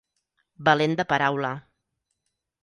[0.69, 1.53] Valent de paraula.